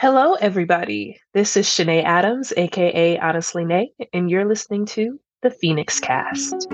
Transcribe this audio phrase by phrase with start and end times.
[0.00, 1.20] Hello, everybody.
[1.34, 6.68] This is Shanae Adams, aka Honestly Nae, and you're listening to the Phoenix Cast.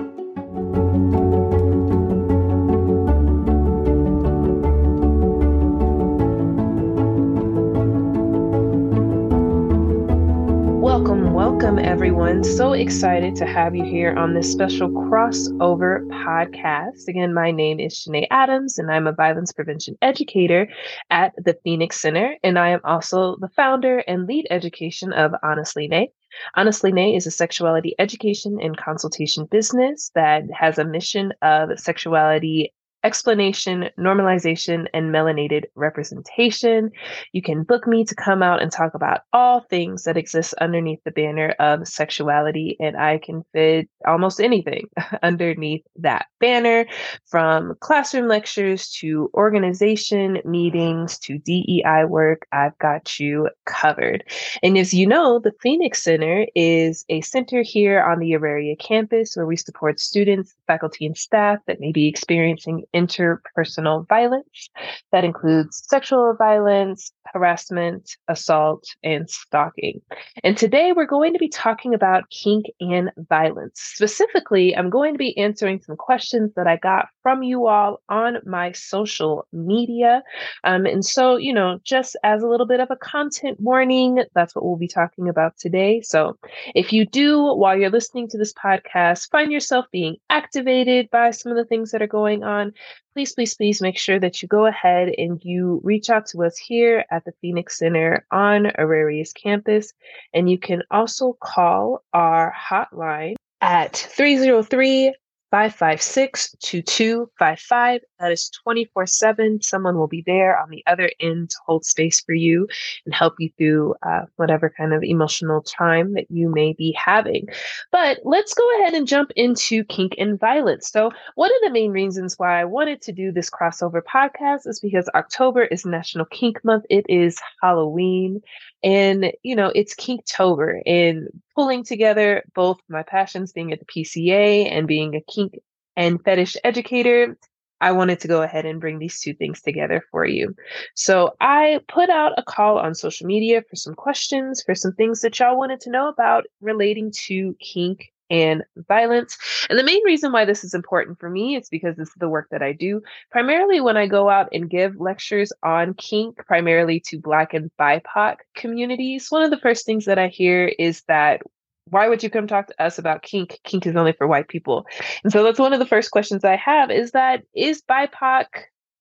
[11.97, 12.43] Everyone.
[12.43, 17.07] So excited to have you here on this special crossover podcast.
[17.07, 20.69] Again, my name is Shanae Adams, and I'm a violence prevention educator
[21.09, 22.35] at the Phoenix Center.
[22.43, 26.09] And I am also the founder and lead education of Honestly Nae.
[26.55, 32.75] Honestly Nae is a sexuality education and consultation business that has a mission of sexuality
[33.07, 36.91] explanation, normalization, and melanated representation.
[37.31, 40.99] You can book me to come out and talk about all things that exist underneath
[41.05, 44.89] the banner of sexuality, and I can fit almost anything
[45.23, 46.85] underneath that banner
[47.25, 52.45] from classroom lectures to organization meetings to DEI work.
[52.51, 54.25] I've got you covered.
[54.61, 59.37] And as you know, the Phoenix Center is a center here on the Auraria campus
[59.37, 64.69] where we support students, faculty, and staff that may be experiencing interpersonal violence.
[65.11, 70.01] That includes sexual violence, harassment, assault, and stalking.
[70.43, 73.79] And today we're going to be talking about kink and violence.
[73.79, 78.37] Specifically, I'm going to be answering some questions that I got from you all on
[78.45, 80.23] my social media.
[80.63, 84.55] Um, and so, you know, just as a little bit of a content warning, that's
[84.55, 86.01] what we'll be talking about today.
[86.01, 86.37] So
[86.75, 91.51] if you do, while you're listening to this podcast, find yourself being activated by some
[91.51, 92.73] of the things that are going on,
[93.13, 96.57] please, please, please make sure that you go ahead and you reach out to us
[96.57, 99.93] here at the Phoenix Center on Auraria's campus.
[100.33, 105.15] And you can also call our hotline at 303
[105.51, 108.01] 556 2255.
[108.19, 109.61] That is 24 7.
[109.61, 112.67] Someone will be there on the other end to hold space for you
[113.05, 117.47] and help you through uh, whatever kind of emotional time that you may be having.
[117.91, 120.89] But let's go ahead and jump into kink and violence.
[120.89, 124.79] So, one of the main reasons why I wanted to do this crossover podcast is
[124.79, 128.41] because October is National Kink Month, it is Halloween.
[128.83, 134.71] And, you know, it's Kinktober and pulling together both my passions being at the PCA
[134.71, 135.59] and being a kink
[135.95, 137.35] and fetish educator.
[137.81, 140.55] I wanted to go ahead and bring these two things together for you.
[140.95, 145.21] So I put out a call on social media for some questions, for some things
[145.21, 149.37] that y'all wanted to know about relating to kink and violence.
[149.69, 152.29] And the main reason why this is important for me is because this is the
[152.29, 153.01] work that I do.
[153.31, 158.37] Primarily when I go out and give lectures on kink, primarily to Black and BIPOC
[158.55, 161.41] communities, one of the first things that I hear is that
[161.89, 163.59] why would you come talk to us about kink?
[163.63, 164.85] Kink is only for white people.
[165.23, 168.45] And so that's one of the first questions I have is that is BIPOC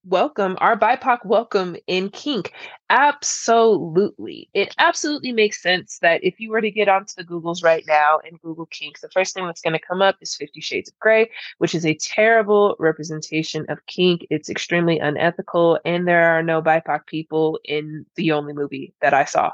[0.04, 2.52] welcome, our BIPOC welcome in kink?
[2.88, 4.48] Absolutely.
[4.54, 8.20] It absolutely makes sense that if you were to get onto the Googles right now
[8.24, 10.98] and Google kink, the first thing that's going to come up is Fifty Shades of
[11.00, 14.24] Grey, which is a terrible representation of kink.
[14.30, 19.24] It's extremely unethical, and there are no BIPOC people in the only movie that I
[19.24, 19.50] saw.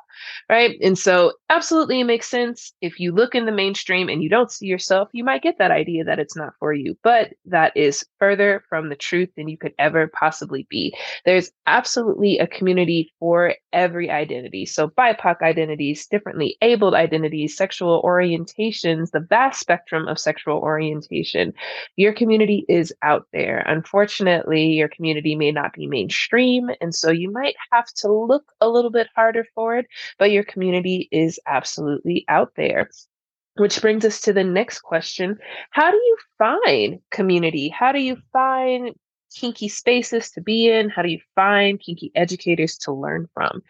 [0.50, 0.76] Right.
[0.82, 2.72] And so, absolutely, it makes sense.
[2.82, 5.70] If you look in the mainstream and you don't see yourself, you might get that
[5.70, 9.56] idea that it's not for you, but that is further from the truth than you
[9.56, 10.94] could ever possibly be.
[11.24, 14.66] There's absolutely a community for every identity.
[14.66, 21.54] So, BIPOC identities, differently abled identities, sexual orientations, the vast spectrum of sexual orientation.
[21.94, 23.60] Your community is out there.
[23.68, 26.68] Unfortunately, your community may not be mainstream.
[26.80, 29.86] And so you might have to look a little bit harder for it,
[30.18, 32.88] but your community is absolutely out there.
[33.54, 35.38] Which brings us to the next question
[35.70, 37.68] How do you find community?
[37.68, 38.96] How do you find
[39.32, 40.88] kinky spaces to be in?
[40.88, 43.62] How do you find kinky educators to learn from?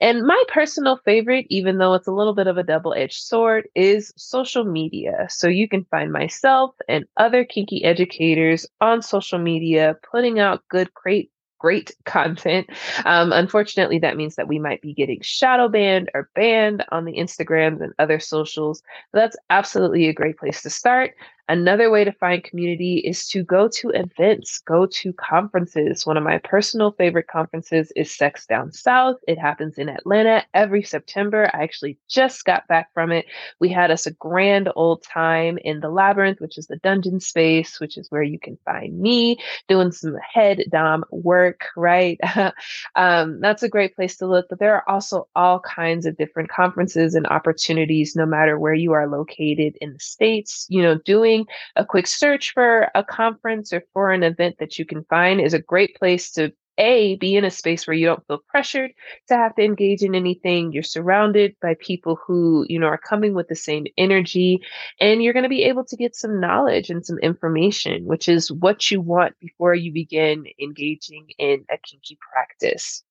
[0.00, 3.68] And my personal favorite, even though it's a little bit of a double edged sword,
[3.74, 5.26] is social media.
[5.30, 10.92] So you can find myself and other kinky educators on social media putting out good,
[10.94, 12.68] great great content.
[13.04, 17.14] Um, unfortunately, that means that we might be getting shadow banned or banned on the
[17.14, 18.82] Instagrams and other socials.
[19.12, 21.14] That's absolutely a great place to start.
[21.48, 26.04] Another way to find community is to go to events, go to conferences.
[26.04, 29.16] One of my personal favorite conferences is Sex Down South.
[29.28, 31.48] It happens in Atlanta every September.
[31.54, 33.26] I actually just got back from it.
[33.60, 37.78] We had us a grand old time in the Labyrinth, which is the dungeon space,
[37.78, 39.38] which is where you can find me
[39.68, 42.18] doing some head dom work, right?
[42.96, 44.46] um, that's a great place to look.
[44.48, 48.94] But there are also all kinds of different conferences and opportunities, no matter where you
[48.94, 51.35] are located in the States, you know, doing
[51.74, 55.54] a quick search for a conference or for an event that you can find is
[55.54, 58.92] a great place to A, be in a space where you don't feel pressured
[59.28, 60.72] to have to engage in anything.
[60.72, 64.60] You're surrounded by people who, you know, are coming with the same energy,
[65.00, 68.52] and you're going to be able to get some knowledge and some information, which is
[68.52, 73.02] what you want before you begin engaging in a kinky practice.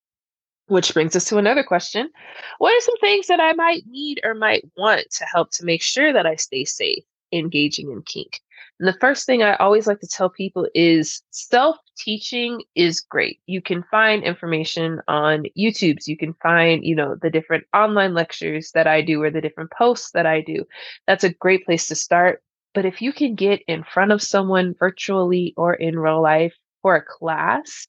[0.67, 2.09] Which brings us to another question.
[2.57, 5.83] What are some things that I might need or might want to help to make
[5.83, 8.41] sure that I stay safe engaging in kink?
[8.79, 13.39] And the first thing I always like to tell people is self teaching is great.
[13.45, 18.71] You can find information on YouTube's, you can find, you know, the different online lectures
[18.73, 20.65] that I do or the different posts that I do.
[21.07, 22.41] That's a great place to start.
[22.73, 26.95] But if you can get in front of someone virtually or in real life for
[26.97, 27.87] a class,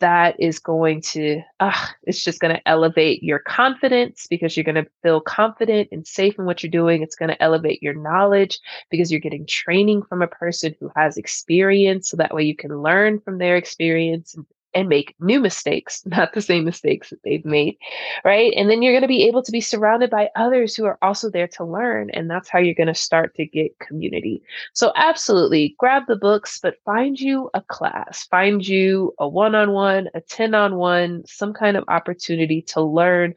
[0.00, 4.74] that is going to uh, it's just going to elevate your confidence because you're going
[4.74, 7.02] to feel confident and safe in what you're doing.
[7.02, 8.58] It's going to elevate your knowledge
[8.90, 12.82] because you're getting training from a person who has experience so that way you can
[12.82, 14.44] learn from their experience and
[14.74, 17.76] and make new mistakes, not the same mistakes that they've made,
[18.24, 18.52] right?
[18.56, 21.30] And then you're going to be able to be surrounded by others who are also
[21.30, 22.10] there to learn.
[22.10, 24.42] And that's how you're going to start to get community.
[24.72, 29.72] So, absolutely grab the books, but find you a class, find you a one on
[29.72, 33.34] one, a 10 on one, some kind of opportunity to learn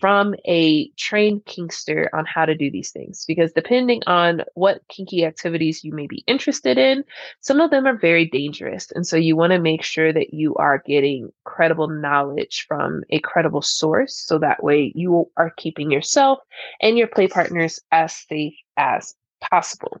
[0.00, 5.24] from a trained kinkster on how to do these things because depending on what kinky
[5.24, 7.04] activities you may be interested in
[7.40, 10.54] some of them are very dangerous and so you want to make sure that you
[10.56, 16.38] are getting credible knowledge from a credible source so that way you are keeping yourself
[16.80, 20.00] and your play partners as safe as possible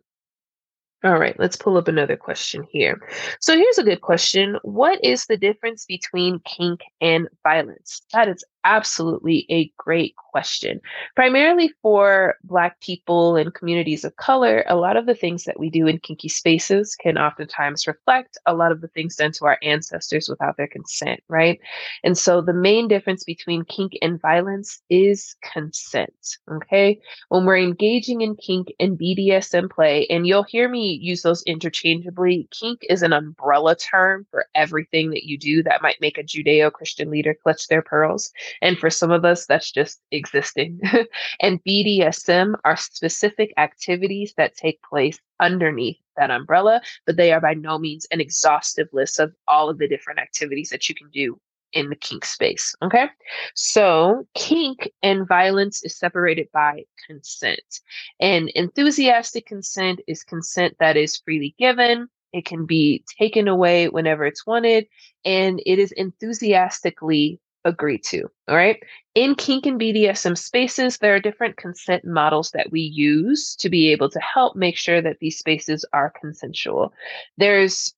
[1.02, 3.00] all right, let's pull up another question here.
[3.40, 4.58] So here's a good question.
[4.62, 8.02] What is the difference between kink and violence?
[8.12, 10.80] That is absolutely a great question.
[11.16, 15.70] Primarily for Black people and communities of color, a lot of the things that we
[15.70, 19.58] do in kinky spaces can oftentimes reflect a lot of the things done to our
[19.62, 21.60] ancestors without their consent, right?
[22.04, 27.00] And so the main difference between kink and violence is consent, okay?
[27.28, 32.48] When we're engaging in kink and BDSM play, and you'll hear me use those interchangeably,
[32.50, 36.72] kink is an umbrella term for everything that you do that might make a Judeo
[36.72, 38.32] Christian leader clutch their pearls.
[38.62, 40.80] And for some of us, that's just existing.
[41.40, 47.54] and BDSM are specific activities that take place underneath that umbrella, but they are by
[47.54, 51.38] no means an exhaustive list of all of the different activities that you can do
[51.72, 52.74] in the kink space.
[52.82, 53.06] Okay.
[53.54, 57.80] So kink and violence is separated by consent.
[58.20, 62.08] And enthusiastic consent is consent that is freely given.
[62.32, 64.86] It can be taken away whenever it's wanted,
[65.24, 68.22] and it is enthusiastically agree to.
[68.48, 68.82] All right.
[69.14, 73.90] In kink and BDSM spaces, there are different consent models that we use to be
[73.90, 76.92] able to help make sure that these spaces are consensual.
[77.36, 77.94] There's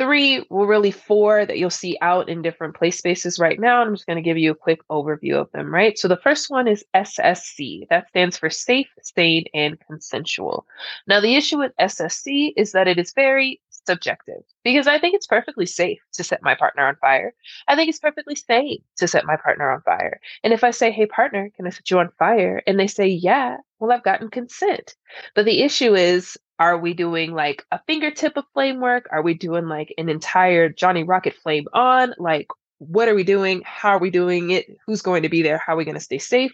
[0.00, 3.82] three, well, really four that you'll see out in different play spaces right now.
[3.82, 5.98] I'm just going to give you a quick overview of them, right?
[5.98, 7.86] So the first one is SSC.
[7.90, 10.66] That stands for safe, sane, and consensual.
[11.06, 15.26] Now, the issue with SSC is that it is very subjective because I think it's
[15.26, 17.34] perfectly safe to set my partner on fire.
[17.68, 20.20] I think it's perfectly safe to set my partner on fire.
[20.44, 22.62] And if I say, hey, partner, can I set you on fire?
[22.66, 24.94] And they say, yeah, well, I've gotten consent.
[25.34, 29.08] But the issue is, are we doing like a fingertip of flame work?
[29.10, 32.12] Are we doing like an entire Johnny Rocket flame on?
[32.18, 32.48] Like,
[32.80, 33.60] what are we doing?
[33.66, 34.66] How are we doing it?
[34.86, 35.58] Who's going to be there?
[35.58, 36.52] How are we going to stay safe?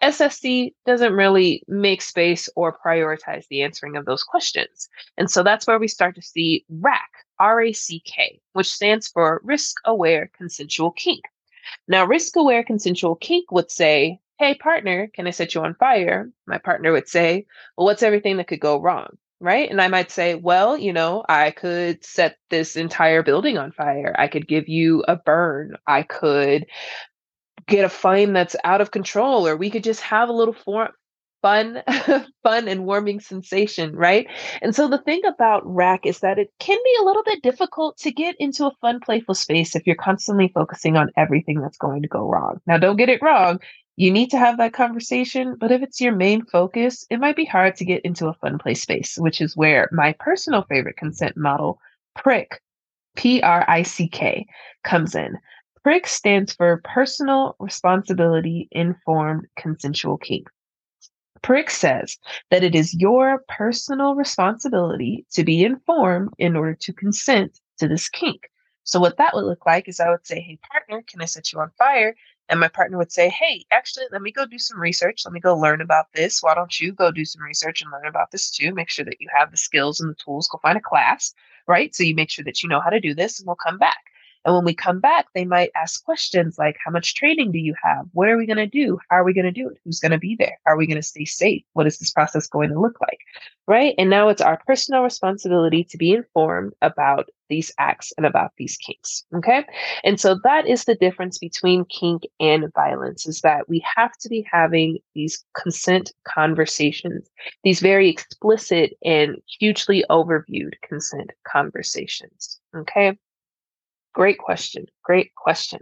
[0.00, 4.88] SSC doesn't really make space or prioritize the answering of those questions.
[5.18, 7.10] And so that's where we start to see RACK,
[7.40, 11.24] R A C K, which stands for Risk Aware Consensual Kink.
[11.88, 16.30] Now, risk aware consensual kink would say, Hey, partner, can I set you on fire?
[16.46, 17.46] My partner would say,
[17.76, 19.18] Well, what's everything that could go wrong?
[19.40, 19.70] Right?
[19.70, 24.14] And I might say, well, you know, I could set this entire building on fire.
[24.18, 25.76] I could give you a burn.
[25.86, 26.66] I could
[27.66, 30.90] get a flame that's out of control, or we could just have a little for-
[31.42, 31.82] fun,
[32.42, 34.26] fun and warming sensation, right?
[34.62, 37.98] And so the thing about rack is that it can be a little bit difficult
[37.98, 42.02] to get into a fun, playful space if you're constantly focusing on everything that's going
[42.02, 42.60] to go wrong.
[42.66, 43.58] Now, don't get it wrong
[43.96, 45.56] you need to have that conversation.
[45.58, 48.58] But if it's your main focus, it might be hard to get into a fun
[48.58, 51.78] play space, which is where my personal favorite consent model,
[52.16, 52.60] PRICK,
[53.16, 54.46] P R I C K,
[54.82, 55.38] comes in.
[55.84, 60.48] PRICK stands for Personal Responsibility Informed Consensual Kink.
[61.42, 62.16] PRICK says
[62.50, 68.08] that it is your personal responsibility to be informed in order to consent to this
[68.08, 68.48] kink.
[68.84, 71.52] So, what that would look like is I would say, Hey, partner, can I set
[71.52, 72.16] you on fire?
[72.48, 75.22] And my partner would say, Hey, actually, let me go do some research.
[75.24, 76.42] Let me go learn about this.
[76.42, 78.74] Why don't you go do some research and learn about this too?
[78.74, 80.48] Make sure that you have the skills and the tools.
[80.48, 81.34] Go find a class,
[81.66, 81.94] right?
[81.94, 84.04] So you make sure that you know how to do this and we'll come back.
[84.44, 87.74] And when we come back, they might ask questions like, How much training do you
[87.82, 88.06] have?
[88.12, 88.98] What are we going to do?
[89.08, 89.78] How are we going to do it?
[89.84, 90.58] Who's going to be there?
[90.66, 91.62] Are we going to stay safe?
[91.72, 93.18] What is this process going to look like?
[93.66, 93.94] Right.
[93.96, 98.76] And now it's our personal responsibility to be informed about these acts and about these
[98.76, 99.24] kinks.
[99.34, 99.64] Okay.
[100.02, 104.28] And so that is the difference between kink and violence is that we have to
[104.28, 107.28] be having these consent conversations,
[107.62, 112.60] these very explicit and hugely overviewed consent conversations.
[112.76, 113.16] Okay.
[114.14, 114.86] Great question.
[115.02, 115.80] Great question.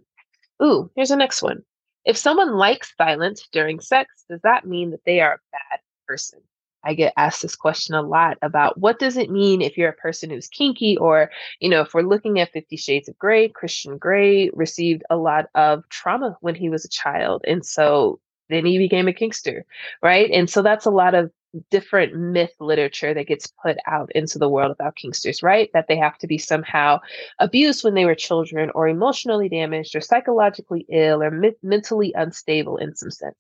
[0.62, 1.62] Ooh, here's the next one.
[2.05, 6.41] If someone likes violence during sex, does that mean that they are a bad person?
[6.85, 9.95] I get asked this question a lot about what does it mean if you're a
[9.95, 13.99] person who's kinky or, you know, if we're looking at 50 Shades of Grey, Christian
[13.99, 17.45] Grey received a lot of trauma when he was a child.
[17.47, 19.62] And so then he became a kinkster,
[20.03, 20.29] right?
[20.31, 21.31] And so that's a lot of
[21.71, 25.71] different myth literature that gets put out into the world about kinksters, right?
[25.75, 27.00] That they have to be somehow
[27.38, 32.78] abused when they were children or emotionally damaged or psychologically ill or me- mentally unstable
[32.78, 33.37] in some sense.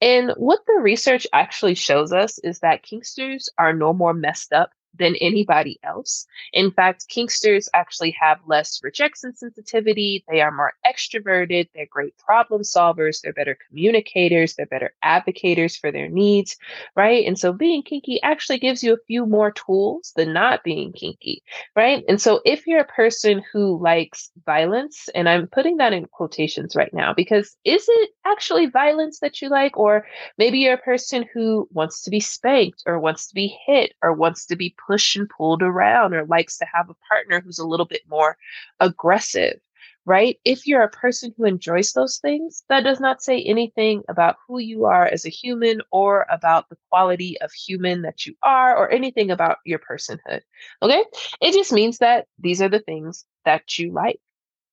[0.00, 4.70] And what the research actually shows us is that kinksters are no more messed up
[4.96, 6.26] than anybody else.
[6.52, 10.24] In fact, Kinksters actually have less rejection sensitivity.
[10.28, 11.68] They are more extroverted.
[11.74, 13.20] They're great problem solvers.
[13.20, 14.54] They're better communicators.
[14.54, 16.56] They're better advocates for their needs,
[16.94, 17.24] right?
[17.26, 21.42] And so being kinky actually gives you a few more tools than not being kinky,
[21.74, 22.04] right?
[22.08, 26.76] And so if you're a person who likes violence, and I'm putting that in quotations
[26.76, 29.76] right now because is it actually violence that you like?
[29.76, 33.92] Or maybe you're a person who wants to be spanked or wants to be hit
[34.02, 37.58] or wants to be pushed and pulled around or likes to have a partner who's
[37.58, 38.36] a little bit more
[38.80, 39.60] aggressive,
[40.04, 40.38] right?
[40.44, 44.58] If you're a person who enjoys those things, that does not say anything about who
[44.58, 48.90] you are as a human or about the quality of human that you are or
[48.90, 50.40] anything about your personhood.
[50.82, 51.04] Okay?
[51.42, 54.20] It just means that these are the things that you like.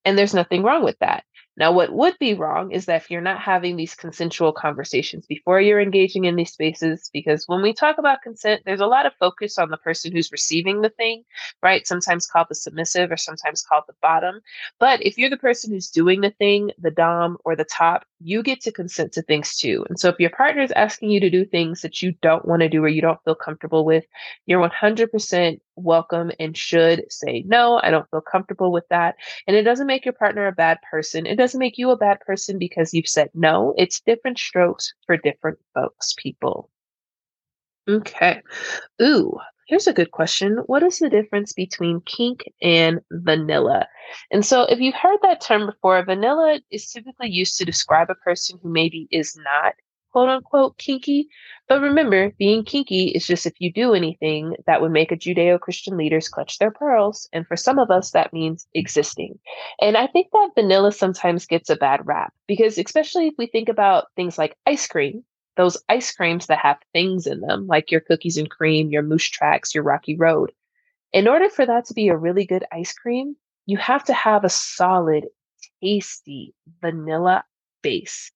[0.05, 1.23] And there's nothing wrong with that.
[1.57, 5.61] Now, what would be wrong is that if you're not having these consensual conversations before
[5.61, 9.13] you're engaging in these spaces, because when we talk about consent, there's a lot of
[9.19, 11.23] focus on the person who's receiving the thing,
[11.63, 11.87] right?
[11.87, 14.41] Sometimes called the submissive or sometimes called the bottom.
[14.79, 18.43] But if you're the person who's doing the thing, the Dom or the top, you
[18.43, 19.85] get to consent to things too.
[19.87, 22.61] And so if your partner is asking you to do things that you don't want
[22.61, 24.05] to do or you don't feel comfortable with,
[24.45, 29.15] you're 100% welcome and should say, no, I don't feel comfortable with that.
[29.47, 31.25] And it doesn't make your partner a bad person.
[31.25, 33.75] It doesn't make you a bad person because you've said no.
[33.77, 36.71] It's different strokes for different folks, people.
[37.87, 38.41] Okay.
[38.99, 39.37] Ooh,
[39.67, 40.57] here's a good question.
[40.65, 43.87] What is the difference between kink and vanilla?
[44.31, 48.15] And so, if you've heard that term before, vanilla is typically used to describe a
[48.15, 49.75] person who maybe is not
[50.15, 51.27] quote unquote kinky.
[51.67, 55.59] But remember, being kinky is just if you do anything that would make a Judeo
[55.59, 57.27] Christian leaders clutch their pearls.
[57.33, 59.37] And for some of us, that means existing.
[59.81, 63.67] And I think that vanilla sometimes gets a bad rap because, especially if we think
[63.67, 65.25] about things like ice cream,
[65.57, 69.27] those ice creams that have things in them, like your cookies and cream, your moose
[69.27, 70.53] tracks, your rocky road.
[71.11, 74.45] In order for that to be a really good ice cream, you have to have
[74.45, 75.25] a solid,
[75.83, 77.43] tasty vanilla
[77.81, 78.31] base.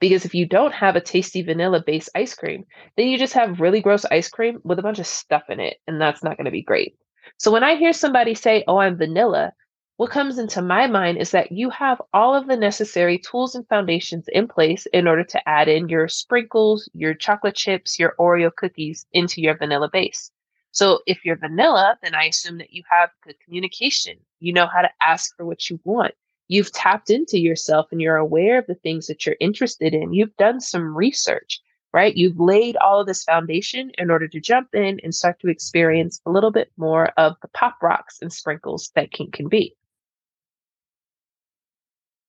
[0.00, 2.64] Because if you don't have a tasty vanilla based ice cream,
[2.96, 5.78] then you just have really gross ice cream with a bunch of stuff in it,
[5.86, 6.96] and that's not going to be great.
[7.38, 9.52] So when I hear somebody say, Oh, I'm vanilla,
[9.96, 13.66] what comes into my mind is that you have all of the necessary tools and
[13.68, 18.54] foundations in place in order to add in your sprinkles, your chocolate chips, your Oreo
[18.54, 20.30] cookies into your vanilla base.
[20.72, 24.18] So if you're vanilla, then I assume that you have good communication.
[24.40, 26.14] You know how to ask for what you want
[26.48, 30.12] you've tapped into yourself and you're aware of the things that you're interested in.
[30.12, 31.60] You've done some research,
[31.92, 32.16] right?
[32.16, 36.20] You've laid all of this foundation in order to jump in and start to experience
[36.26, 39.74] a little bit more of the pop rocks and sprinkles that kink can be.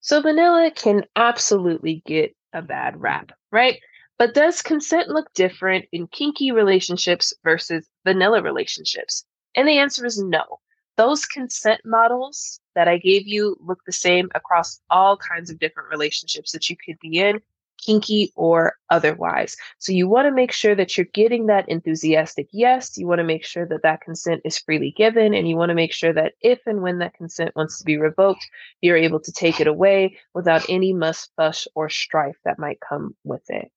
[0.00, 3.78] So, vanilla can absolutely get a bad rap, right?
[4.16, 9.24] But does consent look different in kinky relationships versus vanilla relationships?
[9.54, 10.60] And the answer is no
[10.98, 15.88] those consent models that I gave you look the same across all kinds of different
[15.90, 17.40] relationships that you could be in,
[17.78, 19.56] kinky or otherwise.
[19.78, 22.98] So you want to make sure that you're getting that enthusiastic yes.
[22.98, 25.34] You want to make sure that that consent is freely given.
[25.34, 27.96] And you want to make sure that if and when that consent wants to be
[27.96, 28.44] revoked,
[28.82, 33.14] you're able to take it away without any muss, fuss, or strife that might come
[33.22, 33.70] with it.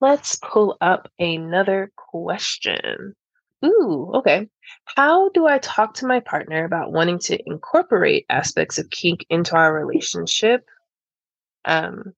[0.00, 3.16] Let's pull up another question.
[3.64, 4.48] Ooh, okay.
[4.84, 9.56] How do I talk to my partner about wanting to incorporate aspects of kink into
[9.56, 10.64] our relationship?
[11.64, 12.14] Um,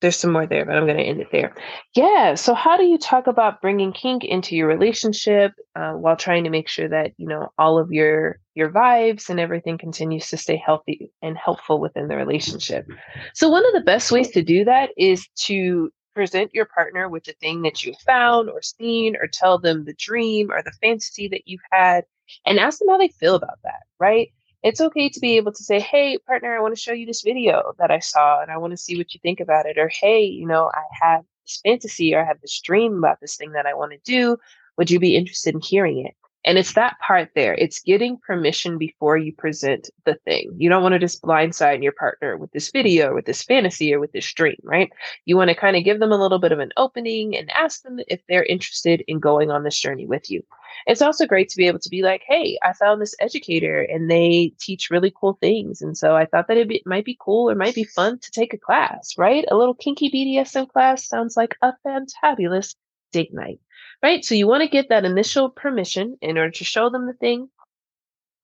[0.00, 1.54] there's some more there, but I'm going to end it there.
[1.94, 2.34] Yeah.
[2.34, 6.50] So, how do you talk about bringing kink into your relationship uh, while trying to
[6.50, 10.56] make sure that you know all of your your vibes and everything continues to stay
[10.56, 12.86] healthy and helpful within the relationship?
[13.34, 17.24] So, one of the best ways to do that is to present your partner with
[17.24, 21.28] the thing that you found or seen, or tell them the dream or the fantasy
[21.28, 22.04] that you've had,
[22.44, 23.82] and ask them how they feel about that.
[23.98, 24.30] Right
[24.62, 27.22] it's okay to be able to say, Hey, partner, I want to show you this
[27.22, 29.78] video that I saw and I want to see what you think about it.
[29.78, 33.36] Or, Hey, you know, I have this fantasy or I have this dream about this
[33.36, 34.36] thing that I want to do.
[34.76, 36.14] Would you be interested in hearing it?
[36.44, 37.54] And it's that part there.
[37.54, 40.54] It's getting permission before you present the thing.
[40.56, 43.92] You don't want to just blindside your partner with this video or with this fantasy
[43.92, 44.90] or with this dream, right?
[45.26, 47.82] You want to kind of give them a little bit of an opening and ask
[47.82, 50.42] them if they're interested in going on this journey with you.
[50.86, 54.10] It's also great to be able to be like, hey, I found this educator and
[54.10, 55.82] they teach really cool things.
[55.82, 58.54] And so I thought that it might be cool or might be fun to take
[58.54, 59.44] a class, right?
[59.50, 62.76] A little kinky BDSM class sounds like a fantabulous
[63.12, 63.60] date night
[64.02, 64.24] right?
[64.24, 67.48] So you want to get that initial permission in order to show them the thing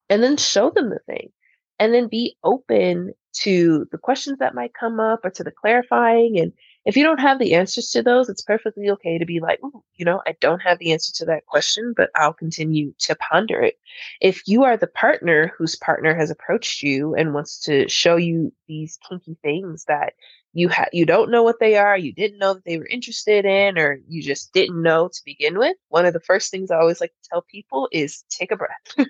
[0.09, 1.31] and then show them the thing
[1.79, 6.39] and then be open to the questions that might come up or to the clarifying.
[6.39, 6.53] And
[6.85, 9.59] if you don't have the answers to those, it's perfectly okay to be like,
[9.95, 13.61] you know, I don't have the answer to that question, but I'll continue to ponder
[13.61, 13.75] it.
[14.21, 18.51] If you are the partner whose partner has approached you and wants to show you
[18.67, 20.13] these kinky things that
[20.57, 23.45] you ha- you don't know what they are, you didn't know that they were interested
[23.45, 26.79] in, or you just didn't know to begin with, one of the first things I
[26.79, 28.97] always like to tell people is take a breath.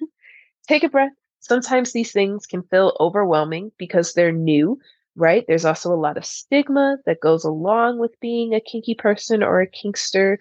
[0.67, 1.11] take a breath.
[1.39, 4.79] Sometimes these things can feel overwhelming because they're new,
[5.15, 5.45] right?
[5.47, 9.61] There's also a lot of stigma that goes along with being a kinky person or
[9.61, 10.37] a kinkster,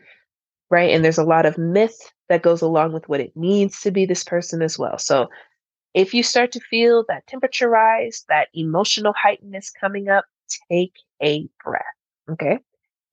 [0.70, 0.90] right?
[0.90, 1.98] And there's a lot of myth
[2.28, 4.98] that goes along with what it means to be this person as well.
[4.98, 5.28] So
[5.94, 10.26] if you start to feel that temperature rise, that emotional heightenedness coming up,
[10.70, 11.82] take a breath.
[12.30, 12.58] Okay.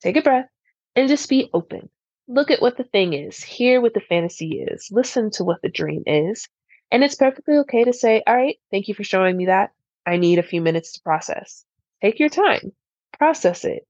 [0.01, 0.49] Take a breath
[0.95, 1.89] and just be open.
[2.27, 5.69] Look at what the thing is, hear what the fantasy is, listen to what the
[5.69, 6.47] dream is.
[6.91, 9.71] And it's perfectly okay to say, All right, thank you for showing me that.
[10.05, 11.65] I need a few minutes to process.
[12.01, 12.71] Take your time,
[13.17, 13.87] process it,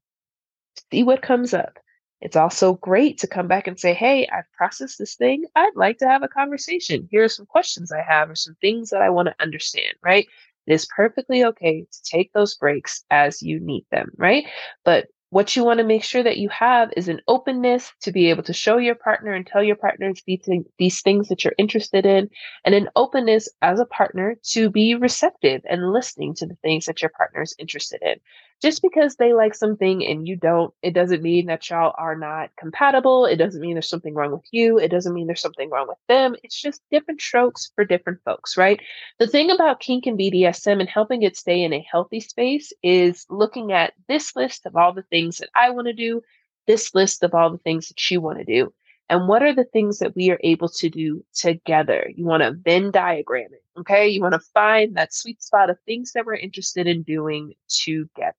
[0.92, 1.80] see what comes up.
[2.22, 5.46] It's also great to come back and say, Hey, I've processed this thing.
[5.56, 7.08] I'd like to have a conversation.
[7.12, 10.28] Here are some questions I have or some things that I want to understand, right?
[10.68, 14.46] It is perfectly okay to take those breaks as you need them, right?
[14.86, 18.30] But what you want to make sure that you have is an openness to be
[18.30, 22.06] able to show your partner and tell your partners these, these things that you're interested
[22.06, 22.30] in,
[22.64, 27.02] and an openness as a partner to be receptive and listening to the things that
[27.02, 28.20] your partner is interested in
[28.64, 32.50] just because they like something and you don't, it doesn't mean that y'all are not
[32.58, 33.26] compatible.
[33.26, 34.80] It doesn't mean there's something wrong with you.
[34.80, 36.38] It doesn't mean there's something wrong with them.
[36.44, 38.80] It's just different strokes for different folks, right?
[39.20, 43.26] The thing about kink and BDSM and helping it stay in a healthy space is
[43.30, 46.22] looking at this list of all the things that I want to do,
[46.68, 48.74] this list of all the things that you want to do.
[49.10, 52.10] And what are the things that we are able to do together?
[52.16, 53.64] You want to Venn diagram it.
[53.80, 54.08] Okay.
[54.08, 58.34] You want to find that sweet spot of things that we're interested in doing together.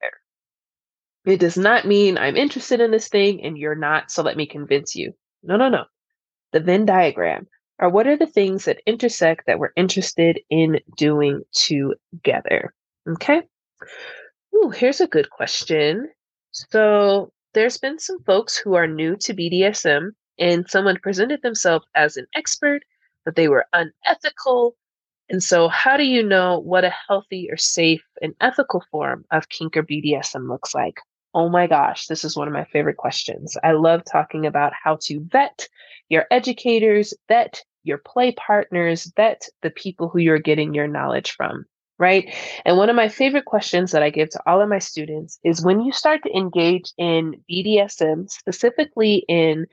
[1.27, 4.47] It does not mean I'm interested in this thing and you're not, so let me
[4.47, 5.14] convince you.
[5.42, 5.85] No, no, no.
[6.53, 7.47] The Venn diagram
[7.79, 12.75] are what are the things that intersect that we're interested in doing together.
[13.09, 13.42] Okay.
[14.55, 16.09] Ooh, here's a good question.
[16.55, 22.17] So there's been some folks who are new to BDSM and someone presented themselves as
[22.17, 22.85] an expert,
[23.25, 24.77] but they were unethical.
[25.29, 29.49] And so, how do you know what a healthy or safe and ethical form of
[29.49, 30.99] kink or BDSM looks like?
[31.35, 33.57] Oh my gosh, this is one of my favorite questions.
[33.64, 35.69] I love talking about how to vet
[36.09, 41.67] your educators, vet your play partners, vet the people who you're getting your knowledge from
[41.99, 42.35] right?
[42.65, 45.65] And one of my favorite questions that I give to all of my students is
[45.65, 49.67] when you start to engage in BDSM, specifically in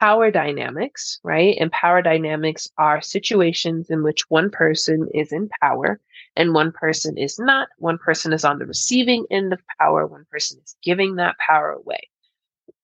[0.00, 1.56] power dynamics, right?
[1.60, 6.00] And power dynamics are situations in which one person is in power
[6.34, 7.68] and one person is not.
[7.78, 11.70] One person is on the receiving end of power, one person is giving that power
[11.70, 12.08] away.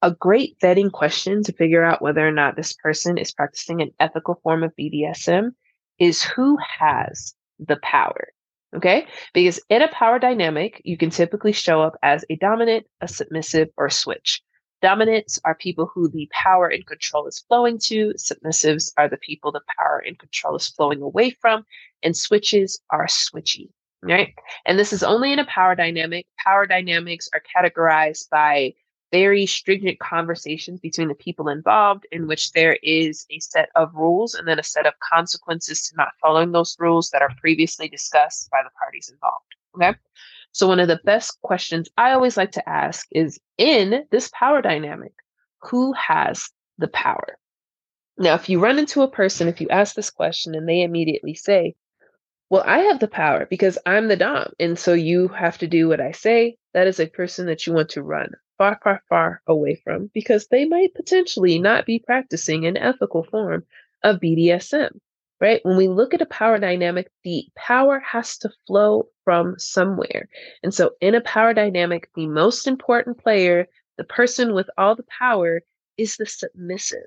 [0.03, 3.93] A great vetting question to figure out whether or not this person is practicing an
[4.01, 5.53] ethical form of BDSM
[5.99, 8.29] is who has the power
[8.75, 9.07] Okay.
[9.35, 13.69] Because in a power dynamic, you can typically show up as a dominant, a submissive,
[13.77, 14.43] or a switch.
[14.81, 18.13] Dominants are people who the power and control is flowing to.
[18.17, 21.65] Submissives are the people the power and control is flowing away from.
[22.03, 23.69] And switches are switchy.
[24.05, 24.11] Mm-hmm.
[24.11, 24.35] Right.
[24.67, 26.27] And this is only in a power dynamic.
[26.43, 28.75] Power dynamics are categorized by
[29.13, 34.35] very stringent conversations between the people involved in which there is a set of rules
[34.35, 38.51] and then a set of consequences to not following those rules that are previously discussed
[38.51, 39.45] by the parties involved.
[39.77, 39.99] Okay.
[40.53, 44.61] So, one of the best questions I always like to ask is in this power
[44.61, 45.13] dynamic,
[45.61, 47.39] who has the power?
[48.19, 51.35] Now, if you run into a person, if you ask this question and they immediately
[51.35, 51.75] say,
[52.51, 55.89] Well, I have the power because I'm the Dom, and so you have to do
[55.89, 59.43] what I say, that is a person that you want to run far, far, far
[59.47, 63.65] away from because they might potentially not be practicing an ethical form
[64.03, 64.99] of BDSM,
[65.41, 65.61] right?
[65.65, 70.29] When we look at a power dynamic, the power has to flow from somewhere.
[70.63, 73.67] And so, in a power dynamic, the most important player,
[73.99, 75.63] the person with all the power,
[75.99, 77.07] is the submissive,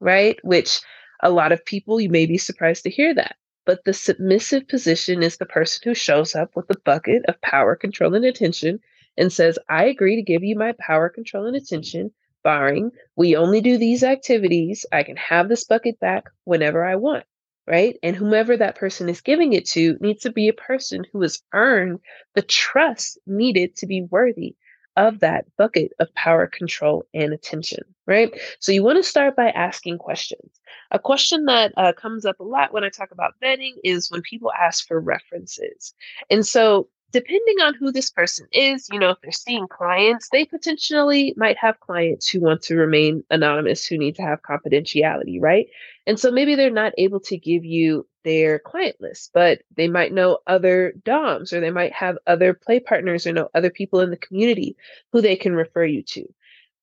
[0.00, 0.38] right?
[0.42, 0.80] Which
[1.22, 3.36] a lot of people, you may be surprised to hear that.
[3.64, 7.76] But the submissive position is the person who shows up with a bucket of power,
[7.76, 8.80] control, and attention
[9.16, 13.60] and says, I agree to give you my power, control, and attention, barring we only
[13.60, 14.84] do these activities.
[14.90, 17.24] I can have this bucket back whenever I want,
[17.66, 17.96] right?
[18.02, 21.42] And whomever that person is giving it to needs to be a person who has
[21.52, 22.00] earned
[22.34, 24.56] the trust needed to be worthy
[24.96, 28.32] of that bucket of power, control, and attention, right?
[28.60, 30.60] So you want to start by asking questions.
[30.90, 34.22] A question that uh, comes up a lot when I talk about vetting is when
[34.22, 35.94] people ask for references.
[36.30, 40.44] And so depending on who this person is, you know, if they're seeing clients, they
[40.44, 45.66] potentially might have clients who want to remain anonymous, who need to have confidentiality, right?
[46.06, 50.12] And so maybe they're not able to give you their client list, but they might
[50.12, 54.10] know other DOMs or they might have other play partners or know other people in
[54.10, 54.76] the community
[55.12, 56.24] who they can refer you to.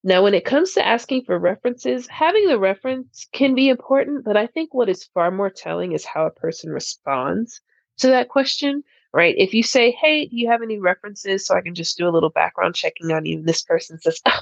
[0.04, 4.38] Now, when it comes to asking for references, having the reference can be important, but
[4.38, 7.60] I think what is far more telling is how a person responds
[7.98, 9.36] to that question right?
[9.38, 12.12] If you say, hey, do you have any references so I can just do a
[12.12, 13.38] little background checking on you?
[13.38, 14.40] And this person says, oh,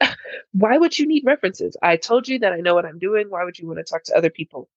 [0.52, 1.76] why would you need references?
[1.82, 3.30] I told you that I know what I'm doing.
[3.30, 4.68] Why would you want to talk to other people?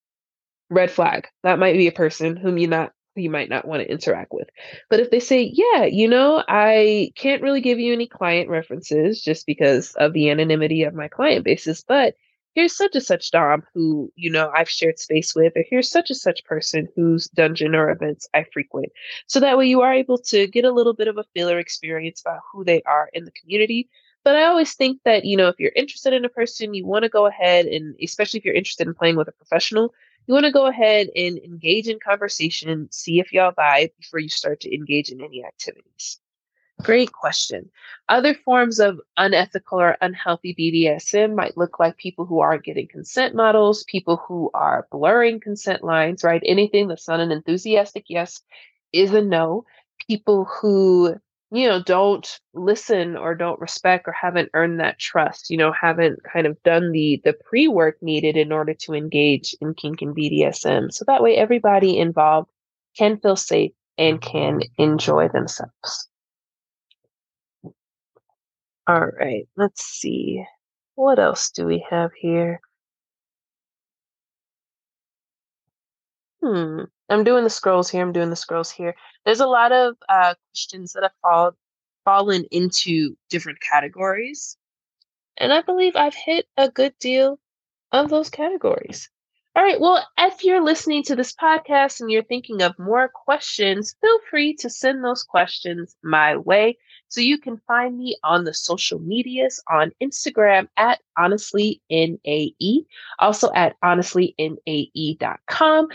[0.70, 1.28] Red flag.
[1.44, 4.48] That might be a person whom you not you might not want to interact with.
[4.92, 9.24] But if they say, yeah, you know, I can't really give you any client references
[9.24, 12.14] just because of the anonymity of my client bases, but
[12.56, 16.10] here's such and such Dom who, you know, I've shared space with, or here's such
[16.10, 18.92] and such person whose dungeon or events I frequent.
[19.28, 22.22] So that way you are able to get a little bit of a feeler experience
[22.22, 23.90] about who they are in the community.
[24.24, 27.04] But I always think that, you know, if you're interested in a person, you want
[27.04, 29.94] to go ahead and, especially if you're interested in playing with a professional,
[30.28, 34.28] you want to go ahead and engage in conversation, see if y'all vibe before you
[34.30, 36.20] start to engage in any activities.
[36.84, 37.72] Great question.
[38.08, 43.34] Other forms of unethical or unhealthy BDSM might look like people who aren't getting consent
[43.34, 46.42] models, people who are blurring consent lines, right?
[46.46, 48.42] Anything that's not an enthusiastic yes
[48.94, 49.66] is a no.
[50.08, 51.16] People who,
[51.52, 56.20] you know, don't listen or don't respect or haven't earned that trust, you know, haven't
[56.32, 60.94] kind of done the the pre-work needed in order to engage in kink and BDSM.
[60.94, 62.52] So that way everybody involved
[62.96, 66.08] can feel safe and can enjoy themselves.
[68.88, 70.44] All right, let's see.
[70.96, 72.62] What else do we have here?
[76.42, 76.84] Hmm.
[77.10, 78.02] I'm doing the scrolls here.
[78.02, 78.96] I'm doing the scrolls here.
[79.26, 81.52] There's a lot of uh, questions that have fall,
[82.06, 84.58] fallen into different categories.
[85.38, 87.40] And I believe I've hit a good deal
[87.92, 89.10] of those categories.
[89.58, 89.82] All right.
[89.82, 94.54] Well, if you're listening to this podcast and you're thinking of more questions, feel free
[94.58, 96.78] to send those questions my way.
[97.08, 102.86] So you can find me on the social medias on Instagram at honestlynae,
[103.18, 105.88] also at honestlynae.com.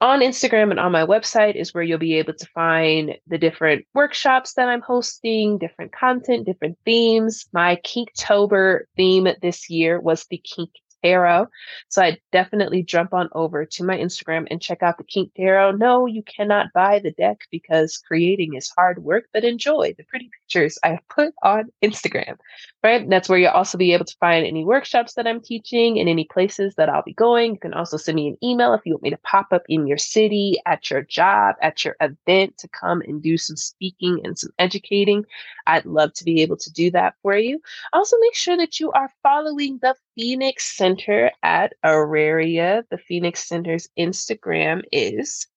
[0.00, 3.86] On Instagram and on my website is where you'll be able to find the different
[3.94, 7.46] workshops that I'm hosting, different content, different themes.
[7.54, 10.72] My Kinktober theme this year was the Kink
[11.04, 11.46] Tarot.
[11.88, 15.72] So I definitely jump on over to my Instagram and check out the Kink Tarot.
[15.72, 20.30] No, you cannot buy the deck because creating is hard work, but enjoy the pretty
[20.40, 22.36] pictures I have put on Instagram,
[22.82, 23.08] right?
[23.08, 26.24] That's where you'll also be able to find any workshops that I'm teaching and any
[26.24, 27.54] places that I'll be going.
[27.54, 29.86] You can also send me an email if you want me to pop up in
[29.86, 34.38] your city, at your job, at your event to come and do some speaking and
[34.38, 35.24] some educating.
[35.66, 37.60] I'd love to be able to do that for you.
[37.92, 42.84] Also, make sure that you are following the Phoenix Center at Auraria.
[42.90, 45.48] The Phoenix Center's Instagram is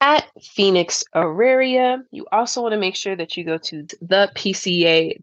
[0.00, 2.02] at Phoenix Auraria.
[2.10, 5.14] You also want to make sure that you go to thepca.org.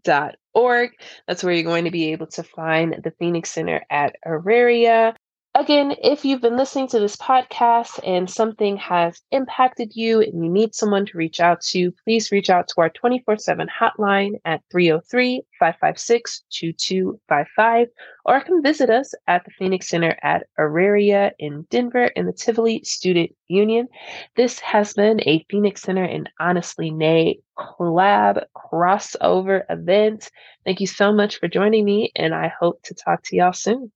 [1.28, 5.16] That's where you're going to be able to find the Phoenix Center at Auraria.
[5.58, 10.52] Again, if you've been listening to this podcast and something has impacted you and you
[10.52, 14.62] need someone to reach out to, please reach out to our 24 7 hotline at
[14.70, 17.88] 303 556 2255
[18.26, 22.84] or come visit us at the Phoenix Center at Auraria in Denver in the Tivoli
[22.84, 23.88] Student Union.
[24.36, 30.30] This has been a Phoenix Center and Honestly Nae collab crossover event.
[30.66, 33.94] Thank you so much for joining me, and I hope to talk to y'all soon.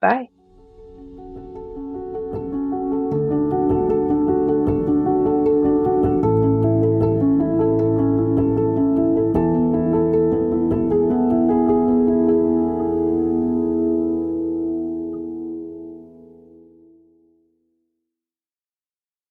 [0.00, 0.33] Bye.